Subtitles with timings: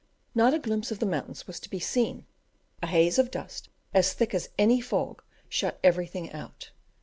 [0.33, 2.25] Not a glimpse of the mountains was to be seen;
[2.81, 6.71] a haze of dust, as thick as any fog, shut everything out.